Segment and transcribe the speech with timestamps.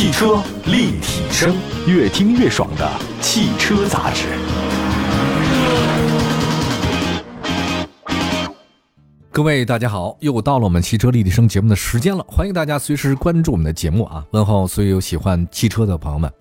[0.00, 1.54] 汽车立体声，
[1.86, 4.28] 越听越爽的汽车杂志。
[9.30, 14.24] 各位大家好，又到了我们汽车立体声节目的时间了，欢迎大家随时关注我们的节目啊！
[14.30, 16.32] 问候所有喜欢汽车的朋友们。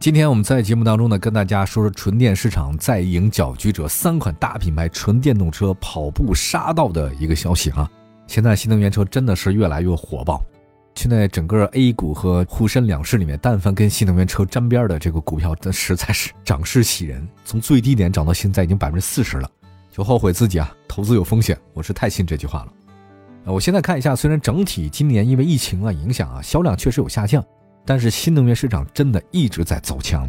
[0.00, 7.88] 今天我们在节目当中呢，跟大家说说纯电市场再迎搅局者，三款大品牌纯电动车跑步杀到的一个消息啊！
[8.26, 10.42] 现在新能源车真的是越来越火爆，
[10.96, 19.48] 现在整个 A 股和沪深两市里面，但凡跟新能源车沾边的这个股票，那实在是涨势喜人，从最低点涨到现在已经百分之四十了。
[19.92, 22.72] 就后悔自己啊，投资有风险，我是太信这句话了。
[23.52, 27.44] 我现在看一下，虽然整体今年因为疫情啊影响啊，销量确实有下降，
[27.84, 30.28] 但是新能源市场真的一直在走强，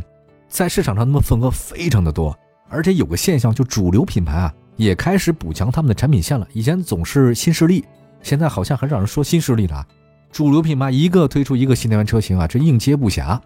[0.50, 2.38] 在市场上他们份额非常的多，
[2.70, 6.46] 而且有个现象，就主流品牌啊也开始补强他们的产品线了。
[6.52, 7.86] 以前总是新势力，
[8.22, 9.88] 现在好像很少人说新势力了，
[10.38, 13.42] 主流品牌一个推出一个新能源车型啊，这应接不暇。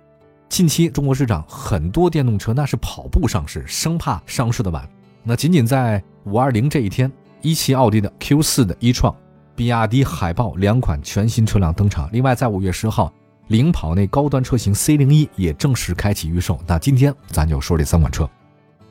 [0.49, 4.85] 近期中国市场很多电动车那是跑步上市，生怕上市的晚。
[5.23, 7.09] 那仅仅在五二零这一天，
[7.41, 9.16] 一汽奥迪的 Q 四的一创，
[9.55, 12.09] 比亚迪海豹两款全新车辆登场。
[12.11, 13.09] 另外，在五月十号，
[13.47, 16.59] 领跑那高端车型 C 零一也正式开启预售。
[16.67, 18.29] 那今天咱就说这三款车。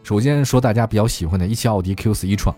[0.02, 2.56] 首先说大家比较喜欢的一汽奥迪 Q 四一创，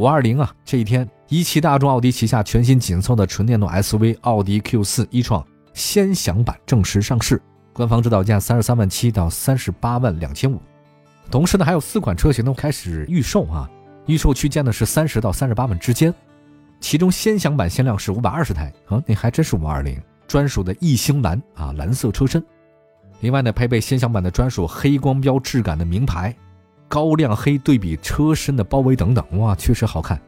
[0.00, 7.38] 五二零啊这一天，一汽大众奥迪旗下全新紧凑的纯电动 SUV 奥迪 Q 四一创先享版正式上市，
[7.74, 10.58] 官方指导价三十三万七到三十八万两千五。
[11.30, 13.68] 同时呢，还有四款车型都开始预售啊，
[14.06, 16.14] 预售区间呢是三十到三十八万之间，
[16.80, 22.42] 其中先享版限量是五百二十台啊，那还真是五二零专属的异星蓝啊蓝色车身，
[23.20, 26.34] 另外呢配备先享版的专属黑光标质感的名牌，
[26.90, 30.20] 高亮黑对比车身的包围等等，哇，确实好看。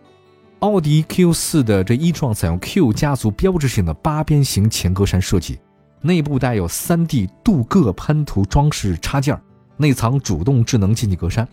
[0.61, 5.59] 奥迪 Q 四的这一创采用 Q 家族标志性的八边形前格栅设计，
[6.01, 9.37] 内部带有 3D 镀铬喷涂装饰插件。
[9.77, 11.45] 内藏主动智能进气格栅，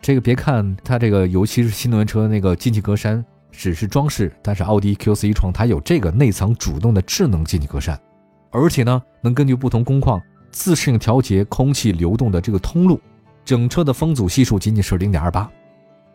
[0.00, 7.98] 这个别看它这个，尤其是新能源车那个进气格栅只是装饰，但是奥迪 Q4 一创它有这个内藏主动的智能进气格栅，
[8.50, 12.98] 而且呢能根据不同工况自适应调节空气流动的这个通路，
[13.44, 15.50] 整车的风阻系数仅仅是零点二八。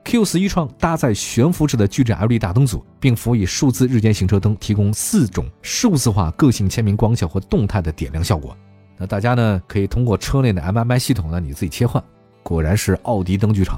[0.05, 8.55] Q4 一创搭载悬浮式的矩阵 LED 大灯组，并辅以数字日间行车灯，提供四种数字化个性签名光效和动态的点亮效果。
[8.95, 12.01] 那大家呢可以通过车内的 MMI 系统呢，你自己切换。
[12.41, 13.77] 果然是奥迪灯具厂，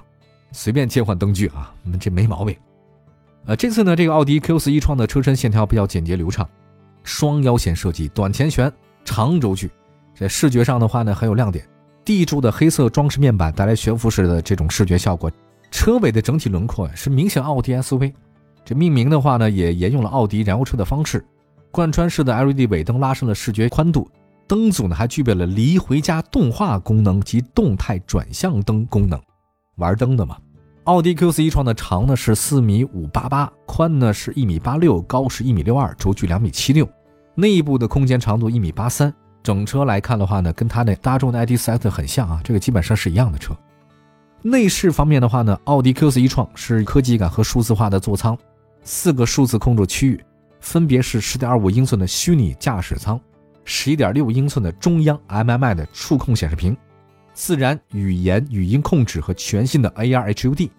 [0.52, 2.56] 随便切换灯具啊，这没毛病。
[3.46, 6.48] 呃，这次呢，这个奥迪 Q4 一创的车身线条比较简洁流畅，
[7.04, 8.72] 双腰线设计，短前悬，
[9.04, 9.72] 长轴距，
[10.14, 11.68] 在视觉上的话呢很有亮点。
[12.09, 15.31] 地柱的黑色装饰面板带来悬浮式的这种视觉效果，
[15.70, 18.12] 车尾的整体轮廓是明显奥迪 SUV。
[18.66, 21.24] 这命名的话呢也沿用了奥迪燃油车的方式，
[21.69, 24.09] 贯穿式的 LED 尾灯拉伸了视觉宽度。
[24.48, 29.22] 灯组呢还具备了离回家动画功能及动态转向灯功能，
[29.75, 30.36] 玩灯的嘛。
[30.86, 36.90] 奥迪 Q4 一创的长呢是四米五八八，宽呢是一米八六，高是一米六二，轴距两米七六，
[37.36, 39.14] 内部的空间长度一米八三。
[39.42, 43.56] 整车来看的话呢，跟它的大众的 ID.4 很像啊，这个基本上是一样的车。
[44.42, 48.38] 内饰方面的话呢，奥迪 Q4 一创是科技感和数字化的座舱，
[48.84, 50.24] 四个数字控制区域，
[50.60, 53.20] 分别是十点二五英寸的虚拟驾驶舱。
[53.66, 56.76] 十一点六英寸的中央 MMI 的触控显示屏，
[57.34, 60.70] 自然语言语音控制和全新的 AR HUD，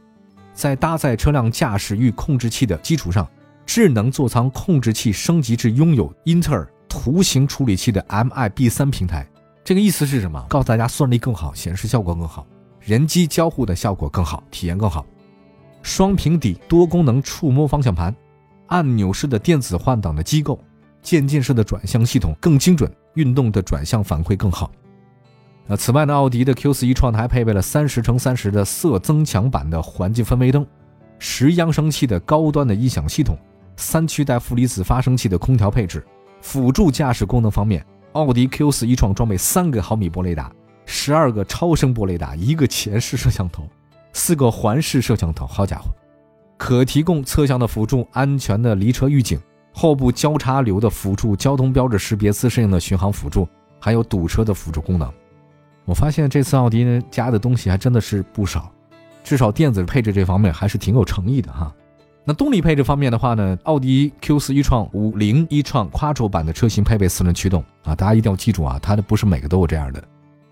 [0.53, 3.28] 在搭载车辆驾驶域控制器的基础上，
[3.65, 9.26] 智能座舱控制器升级至拥有英特尔图形处理器的 MIB 三平台。
[9.64, 10.44] 这个意思是什么？
[10.48, 12.46] 告诉大家算力更好，显示效果更好，
[12.80, 15.06] 人机交互的效果更好，体验更好。
[15.82, 18.14] 双屏底多功能触摸方向盘，
[18.66, 20.62] 按钮式的电子换挡的机构。
[21.02, 24.70] 渐进式的转向系统更精准，运动的转向反馈更好。
[25.66, 30.66] 那此外呢，奥迪的 Q4 一创还配备了三十乘三十的色增强版的环境氛围灯，
[31.18, 33.34] 十扬声器的高端的音响系统，
[33.76, 36.04] 三区带负离子发生器的空调配置。
[36.40, 40.50] 辅助驾驶功能方面，奥迪 Q4 一创装备三个毫米波雷达，
[40.87, 43.69] 十二个超声波雷达，一个前视摄像头，
[44.12, 45.46] 四个环视摄像头。
[45.46, 45.90] 好家伙，
[46.56, 49.40] 可提供侧向的辅助安全的离车预警。
[49.72, 53.48] 后部交叉流的辅助交通标志识别、自适应的巡航辅助，
[53.78, 55.10] 还有堵车的辅助功能。
[55.84, 58.70] 我发现这次奥迪加的东西还真的是不少，
[59.22, 61.72] 至少电子配置这方面还是挺有诚意的哈。
[62.25, 70.02] 那动力配置方面的话呢，奥迪 Q4 一创五零一创 Quattro 版的车型配备四轮驱动啊，大家一定要记住啊，它的不是每个都有这样的。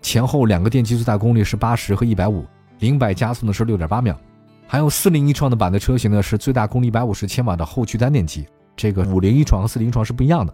[0.01, 2.45] 前后两个电机最大功率是八十和一百五，
[2.79, 4.17] 零百加速呢是六点八秒。
[4.67, 8.47] 还有四零一创的版的车型呢是最大功率一百五十千瓦的后驱单电机。
[8.75, 10.53] 这个五零一创和四零一创是不一样的，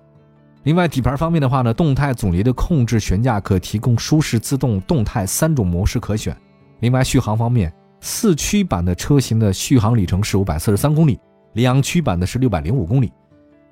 [0.64, 6.36] 另外，底盘方面的话呢，动态总离的控制悬架可提供舒适、自动、动态三种模式可选。
[6.80, 7.72] 另外，续航方面，
[8.06, 11.20] 四驱版的车型的续航里程是五百四十三公里，
[11.54, 13.12] 两驱版的是六百零五公里。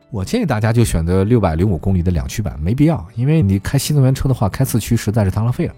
[0.09, 5.73] 我建议大家就选择六百零五公里的两驱版，没必要，因为你开新能源车的话，开四驱实在是太浪费了。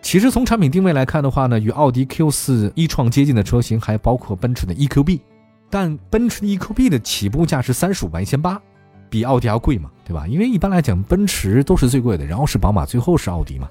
[0.00, 5.20] 其实从产品定位来看的话呢，与奥迪 Q4 一创接近的车型还包括奔驰的 EQB，
[5.68, 8.58] 但奔驰的 EQB 的起步价是三十五万一千八。
[9.10, 10.26] 比奥迪要贵嘛，对吧？
[10.26, 13.68] 因为一般来讲，奔驰都是最贵的，然后是宝马，最后是奥迪嘛。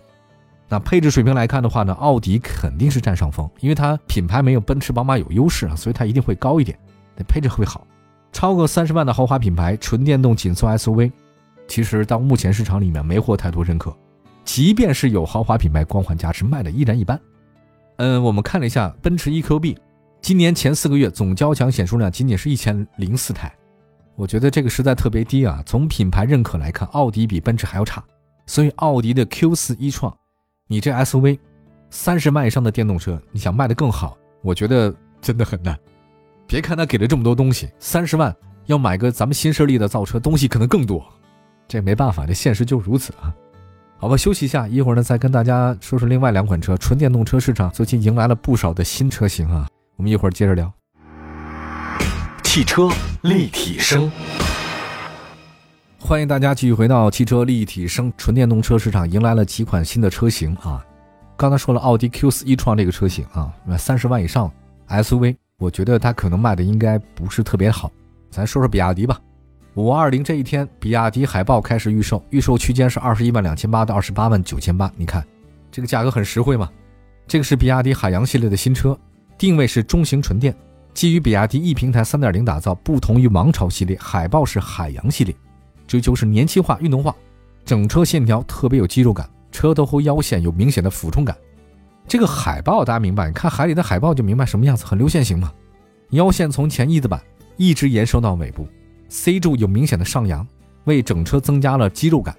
[0.67, 6.77] 那配置水平来看的话呢，奥迪肯定是占上风，因为它品牌没有奔驰、宝马有优势啊，所以它一定会高一点，
[7.15, 7.85] 那配置会好。
[8.31, 11.11] 超过三十万的豪华品牌，纯电动紧凑 SUV，
[11.67, 13.95] 其实到目前市场里面没获太多认可，
[14.43, 17.19] 即便是有豪华品牌光环加持，卖的依然一般。
[17.97, 19.77] 嗯，我们看了一下奔驰 EQB，
[20.19, 23.53] 今年前四个月总交强险数量仅仅是一千零四台。
[24.15, 25.61] 我觉得这个实在特别低啊！
[25.65, 28.03] 从品牌认可来看，奥迪比奔驰还要差。
[28.45, 30.15] 所以奥迪的 Q4 一创，
[30.67, 31.37] 你这 SUV，
[31.91, 34.91] 三十万以上的电动车，你想卖得更好，我觉得
[35.21, 35.77] 真的很难。
[36.47, 38.35] 别看他给了这么多东西，三十万
[38.65, 41.05] 要买个咱们新势力的造车，东西可能更多。
[41.67, 43.29] 这没办法，这现实就如此啊！
[43.97, 46.75] 好吧，休息一下，一会儿呢再跟大家说说另外两款车。
[46.77, 49.67] 纯电动车市场最近迎来了不少的新车型啊，
[49.97, 50.73] 我们一会儿接着聊。
[52.43, 52.89] 汽车
[53.21, 54.11] 立体声，
[56.07, 58.13] 欢迎大家继续回到汽车立体声。
[58.15, 60.85] 纯电动车市场迎来了几款新的车型啊！
[61.35, 64.51] 刚才说了奥迪 Q4 e 创这个车型啊，三十万以上
[64.87, 67.91] SUV，我觉得它可能卖的应该不是特别好。
[68.29, 69.19] 咱说说比亚迪吧，
[69.73, 74.91] 五二零这一天，比亚迪海豹开始预售，预售区间是二十一万两千八到二十八万九千八。
[74.95, 75.25] 你看
[75.71, 76.69] 这个价格很实惠嘛？
[77.25, 78.95] 这个是比亚迪海洋系列的新车，
[79.39, 80.55] 定位是中型纯电。
[80.93, 85.35] 基于比亚迪 E 平台3.0打造，不同于王朝系列，海豹是海洋系列，
[85.95, 87.15] 追求是年轻化、运动化，
[87.63, 91.33] 整车线条特别有肌肉感，车头和腰线有明显的俯冲感。
[92.05, 95.53] 这个海豹大家明白，你看海里的海豹就明白什么样子，很流线型嘛。
[96.09, 97.21] 腰线从前翼子板
[97.55, 98.67] 一直延伸到尾部
[99.07, 100.45] ，C 柱有明显的上扬，
[100.83, 102.35] 为整车增加了肌肉感。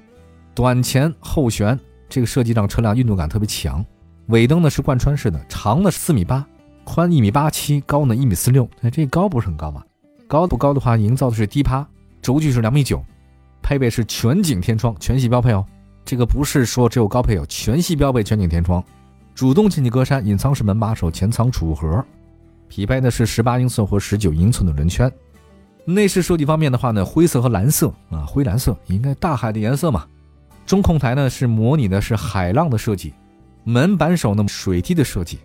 [0.55, 1.81] 短前后悬
[2.11, 3.83] 这个设计让车辆运动感特别强。
[4.27, 6.47] 尾灯呢是贯穿式的，长的四米八。
[6.85, 9.83] 宽一米八七，高呢一米四六，这高不是很高吧？
[10.29, 11.87] 高不高的话，营造的是低趴。
[12.23, 13.05] 轴距是两米九，
[13.67, 15.67] 配备是全景天窗，全系标配哦。
[16.05, 18.81] 这个不是说只有高配哦，全系标配全景天窗，
[19.35, 22.05] 主动进气格栅，隐藏式门把手，前舱储物盒，
[22.69, 25.13] 匹配的是十八英寸或十九英寸的轮圈。
[25.85, 30.07] 内饰设计方面的话呢，灰色和蓝色啊，灰蓝色应该大海的颜色嘛。
[30.65, 33.13] 中控台呢是模拟的是海浪的设计，
[33.65, 35.41] 门把手呢水滴的设计。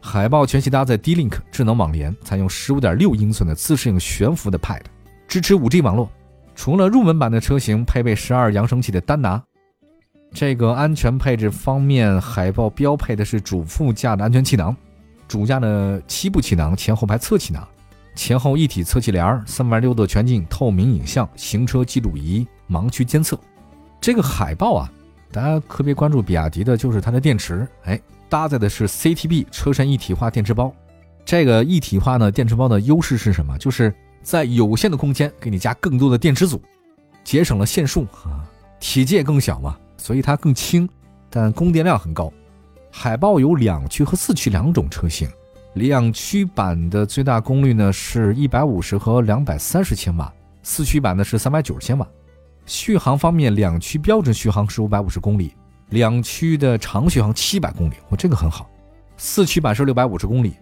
[0.00, 4.82] 海豹全系搭载 D-Link 智能网联，采用十五点六英寸的自适应悬浮的 Pad，
[5.26, 6.08] 支持 5G 网络。
[6.56, 9.40] 除了入门版的车型配备十二扬声器的丹拿，
[10.32, 14.74] 这个安全配置方面，海豹标配的是主副驾的安全气囊，
[15.28, 17.64] 主驾的七部气囊，前后排侧气囊，
[18.16, 23.38] 前后一体侧气帘，三百六度全景透明影像，行车记录仪，盲区监测。
[24.00, 24.90] 这个海豹啊，
[25.30, 28.00] 大家特别关注比亚迪的就是它的电池，哎。
[28.28, 30.74] 搭载的是 CTB 车身一体化电池包，
[31.24, 33.56] 这个一体化呢，电池包的优势是什么？
[33.56, 36.60] 就是在有限的空间给你加更多的电池组，
[37.24, 38.44] 节省了线数啊，
[38.80, 40.88] 体积也更小嘛，所以它更轻，
[41.30, 42.32] 但供电量很高。
[42.90, 45.28] 海豹有两驱和四驱两种车型，
[45.74, 50.32] 两驱版的最大功率呢是一百五十和两百三十千瓦，
[50.62, 52.08] 四驱版呢是三百九十千瓦。
[52.64, 55.52] 续航方面，两驱标准续航是五百五十公里。
[55.90, 58.68] 两驱的长续航七百公里，我这个很好。
[59.16, 60.54] 四驱版是六百五十公里。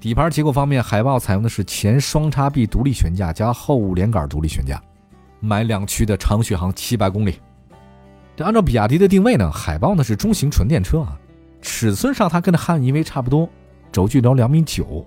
[0.00, 4.80] 底盘结构方面，海豹采用的是前双叉臂独立悬架加后连杆独立悬架，
[5.40, 7.40] 买两驱的长续航七百公里。
[8.36, 11.18] 这按照比亚迪的定位呢，海豹呢是中型纯电车啊，
[11.60, 13.48] 尺寸上它跟那汉 EV 差不多，
[13.90, 15.04] 轴距都两米九。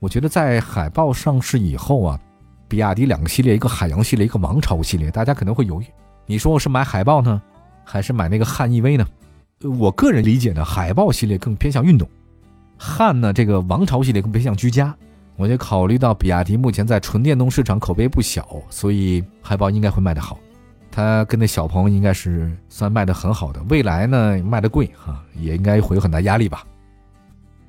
[0.00, 2.20] 我觉得在海豹上市以后啊，
[2.66, 5.84] 比亚迪两个系列，一个海洋系列，一个王朝系列，大家可能会犹豫，
[6.26, 7.40] 你说我是买海豹呢？
[7.84, 9.06] 还是买那个汉 EV 呢？
[9.78, 12.08] 我个人理解呢，海豹系列更偏向运动，
[12.76, 14.94] 汉呢这个王朝系列更偏向居家。
[15.36, 20.38] 我就考虑到比亚迪目前在纯电动市场口碑不小，所以海豹应该会卖得好。
[20.90, 26.64] 它跟那小鹏应该是算卖得很好的，未来呢卖得贵哈，也应该会有很大压力吧。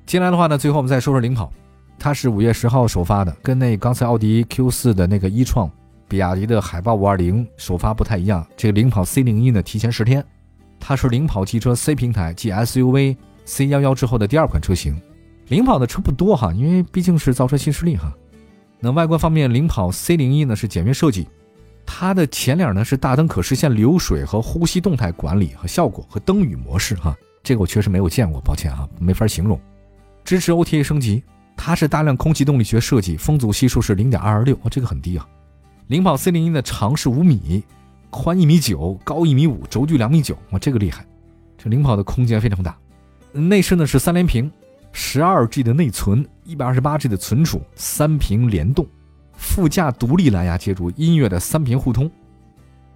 [0.06, 1.52] 接下来的话呢，最后我们再说说领跑，
[1.98, 5.70] 它是五月十号首发的，跟那刚才奥迪 Q4 的那个一创。
[6.08, 10.24] 比亚迪的海豹五二零首发不太一样，这个领跑 C 零一呢提前十天，
[10.78, 15.00] 它是领跑汽车 C 平台继 SUV C 幺幺之后的第二款车型。
[15.48, 18.12] 领跑的车不多哈，因为毕竟是造车新势力哈。
[18.80, 21.28] 那外观方面，领跑 C 零一呢是简约设计，
[21.86, 29.58] 它的前脸呢是大灯可实现流水和呼吸动态管理和效果和灯语模式哈，这个我确实没有见过，抱歉啊，没法形容。
[30.24, 31.22] 支持 OTA 升级，
[31.56, 35.26] 它是大量空气动力学设计，风阻系数是零点二二六，这个很低啊。
[35.86, 37.62] 领跑 C 零一的长是五米，
[38.10, 41.06] 宽一米九，高一米五，轴距两米九，哇，这个厉害。
[41.56, 42.76] 这领跑的空间非常大，
[43.40, 44.50] 内饰呢是三连屏，
[44.92, 48.86] 十二 G 的内存，一百二十八 G 的存储，三屏联动。
[49.36, 52.10] 副驾独立蓝牙接入，音乐的三屏互通，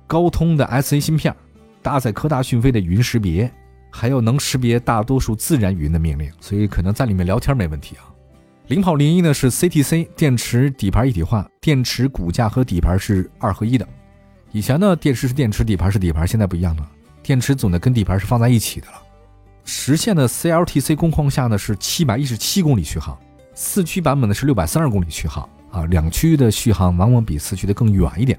[0.06, 1.34] 高通的 SA 芯片，
[1.82, 3.50] 搭载科大讯飞的语音识别，
[3.90, 8.08] 还有能识别大多数自然语音的命令，所以可能在里面聊天没问题啊。
[8.68, 13.86] 领跑零一呢是 CTC 电池底盘一体化，电池骨架和底盘是二合一的。
[14.52, 16.90] 以前呢电池是电池，底盘是底盘，现在不一样了，
[17.22, 19.02] 电池总的跟底盘是放在一起的了。
[19.72, 23.16] 实现的 CLTC 工况下呢是七百一十七公里续航，
[23.54, 25.48] 四驱版本呢是六百三十公里续航。
[25.70, 28.36] 啊，两驱的续航往往比四驱的更远一点。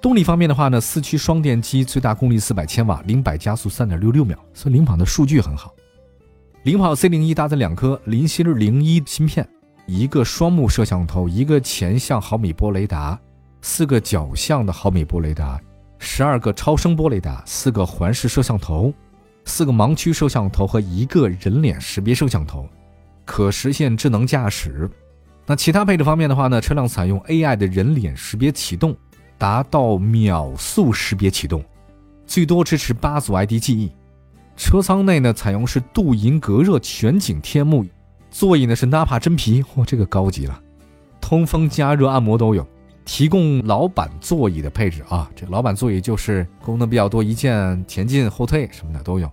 [0.00, 5.74] 动力方面的话呢，四驱双电机最大功率四百千瓦，零百加速三点六六秒，所以领跑的数据很好。
[6.62, 9.46] 领跑 C 零一搭载两颗林芯零一芯片，
[9.86, 13.20] 一个双目摄像头，一个前向毫米波雷达，
[13.60, 15.60] 四个角向的毫米波雷达，
[15.98, 18.90] 十二个超声波雷达，四个环视摄像头，
[19.48, 22.68] 四个盲区摄像头和一个人脸识别摄像头，
[23.24, 24.88] 可实现智能驾驶。
[25.46, 28.94] 那其他配置方面的话呢，车辆采用 AI 的人脸识别启动，
[29.38, 31.64] 达到秒速识别启动，
[32.26, 33.90] 最多支持八组 ID 记忆。
[34.54, 37.86] 车舱内呢，采用是镀银隔热全景天幕，
[38.30, 40.60] 座椅呢是 Nappa 真皮，嚯，这个高级了，
[41.20, 42.66] 通风、加热、按摩都有，
[43.04, 45.30] 提供老板座椅的配置啊。
[45.34, 49.30] 这老板座椅就是功能比较多，一键前进、后退什么的都有。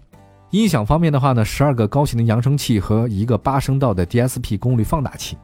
[0.52, 5.38] 音响方面的话呢，十二个高频的扬声器和一个八声道的 DSP 功率放大器。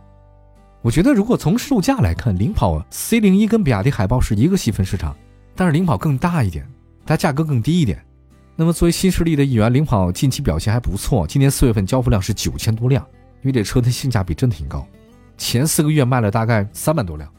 [0.82, 5.16] 我觉得，如果从售价来看，领跑 C 零一跟比亚迪海豹是一个细分市场，
[5.56, 6.68] 但是领跑更大一点，
[7.06, 8.04] 它价格更低一点。
[8.56, 13.06] 那么作为新势力的一员，领跑近期表现还不错，今年四月份交付量是九千多辆，
[13.42, 14.88] 因为这车的性价比真的挺高，
[15.38, 17.30] 前四个月卖了大概三万多辆。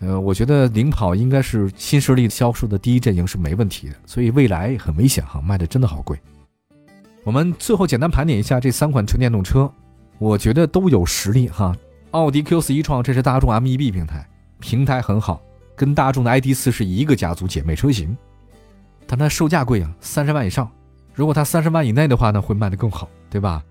[0.00, 6.18] 呃，我觉得领跑应该是新势力销售的第一阵营是没问题的，所以未来很危险哈，卖的真的好贵。
[7.22, 9.70] 我们最后简单盘点一下这三款纯电动车，
[10.18, 11.76] 我觉得都有实力哈。
[12.12, 14.26] 奥迪 Q4 一创，这是大众 MEB 平台，
[14.58, 15.40] 平台很好，
[15.76, 18.16] 跟大众的 ID.4 是一个家族姐妹车型，
[19.06, 20.68] 但它售价贵啊，三十万以上。
[21.14, 23.62] 如果它三十万以内的话呢，会卖得更好，对吧？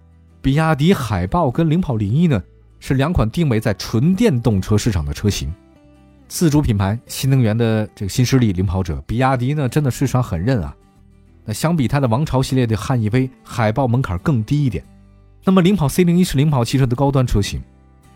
[0.42, 2.42] 比亚迪海豹跟领跑零一呢，
[2.80, 5.52] 是两款定位在纯电动车市场的车型，
[6.28, 9.04] 自主品牌，新能源的这个新势力领跑者。
[9.08, 10.74] 比亚迪呢，真的市场很韧啊。
[11.50, 14.84] 那相比它的王朝系列的汉 EV，海豹门槛更低一点。
[15.44, 17.60] 那么领跑 C 零一是领跑汽车的高端车型。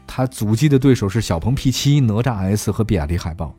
[0.06, 3.52] 它阻击的对手是小鹏 P7、哪吒 S 和比亚迪海豹，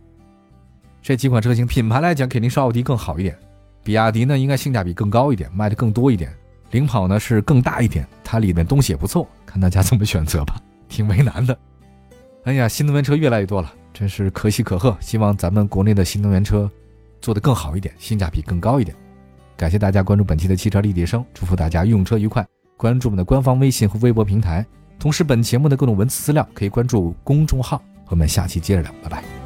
[1.03, 3.37] 这几款车型品牌来讲肯定是奥迪更好一点，
[3.83, 6.33] 比亚迪呢应该性价比更高一点，卖的更多一点。
[6.71, 10.55] 领跑呢是更大一点，它里面东西也不错，看大家 怎么选择吧，
[10.89, 11.59] 挺为难的。
[12.45, 14.97] 哎呀，新能源车越来越多了，真是可喜可贺。
[15.01, 16.71] 希望咱们国内的新能源车
[17.21, 18.97] 做得更好一点，性价比更高一点。
[19.57, 22.47] 感谢大家关注本期的汽车立体声，祝福大家用车愉快。
[22.77, 24.67] 关注我们的官方微信和微博平台。
[24.99, 27.81] 同时，本节目的各种文字资料可以关注公众号。
[28.09, 29.44] 我们下期接着聊，拜拜。